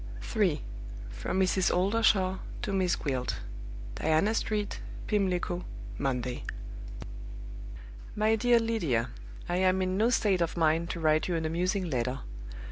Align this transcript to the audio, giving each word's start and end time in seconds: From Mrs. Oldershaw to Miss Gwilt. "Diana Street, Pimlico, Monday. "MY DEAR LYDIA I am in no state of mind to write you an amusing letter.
From 0.19 1.39
Mrs. 1.39 1.71
Oldershaw 1.71 2.39
to 2.63 2.73
Miss 2.73 2.95
Gwilt. 2.95 3.35
"Diana 3.93 4.33
Street, 4.33 4.79
Pimlico, 5.05 5.63
Monday. 5.99 6.43
"MY 8.15 8.35
DEAR 8.35 8.59
LYDIA 8.59 9.09
I 9.47 9.57
am 9.57 9.79
in 9.83 9.97
no 9.97 10.09
state 10.09 10.41
of 10.41 10.57
mind 10.57 10.89
to 10.89 10.99
write 10.99 11.27
you 11.27 11.35
an 11.35 11.45
amusing 11.45 11.87
letter. 11.87 12.21